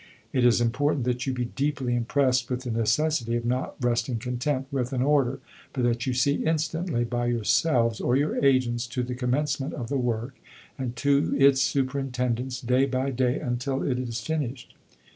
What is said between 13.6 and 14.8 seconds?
it is finished."